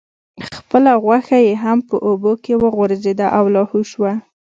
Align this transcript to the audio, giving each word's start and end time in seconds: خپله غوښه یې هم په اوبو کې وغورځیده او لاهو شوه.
خپله 0.55 0.91
غوښه 1.03 1.37
یې 1.45 1.53
هم 1.63 1.77
په 1.89 1.95
اوبو 2.07 2.31
کې 2.43 2.53
وغورځیده 2.63 3.27
او 3.37 3.43
لاهو 3.55 3.79
شوه. 3.91 4.13